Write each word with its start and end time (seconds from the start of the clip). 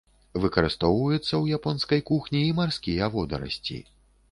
Выкарыстоўваюцца 0.45 1.25
ў 1.41 1.59
японскай 1.59 2.03
кухні 2.09 2.43
і 2.49 2.57
марскія 2.63 3.13
водарасці. 3.19 3.81